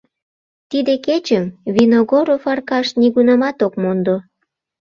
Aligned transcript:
Тиде 0.69 0.93
кечым 1.05 1.45
Виногоров 1.75 2.43
Аркаш 2.53 2.87
нигунамат 2.99 3.57
ок 3.65 3.73
мондо. 3.81 4.15